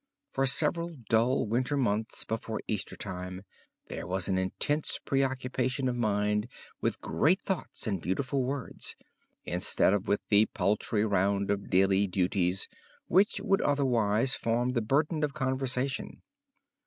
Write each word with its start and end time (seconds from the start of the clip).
For 0.31 0.47
several 0.47 0.95
dull 1.09 1.45
winter 1.45 1.77
months 1.77 2.23
before 2.25 2.59
Easter 2.67 2.95
time 2.95 3.43
there 3.85 4.07
was 4.07 4.27
an 4.27 4.35
intense 4.35 4.97
preoccupation 5.05 5.87
of 5.87 5.95
mind 5.95 6.47
with 6.81 6.99
great 7.01 7.39
thoughts 7.43 7.85
and 7.85 8.01
beautiful 8.01 8.41
words, 8.41 8.95
instead 9.45 9.93
of 9.93 10.07
with 10.07 10.21
the 10.29 10.47
paltry 10.47 11.05
round 11.05 11.51
of 11.51 11.69
daily 11.69 12.07
duties, 12.07 12.67
which 13.09 13.41
would 13.41 13.61
otherwise 13.61 14.33
form 14.35 14.71
the 14.71 14.81
burden 14.81 15.23
of 15.23 15.35
conversation. 15.35 16.23